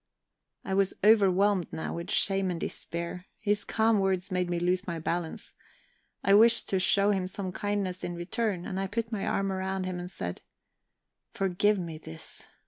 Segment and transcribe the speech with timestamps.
[0.65, 4.97] I was overwhelmed now with shame and despair; his calm words made me lose my
[4.97, 5.53] balance.
[6.23, 9.85] I wished to show him some kindness in return, and I put my arm round
[9.85, 10.41] him, and said:
[11.31, 12.47] "Forgive me this!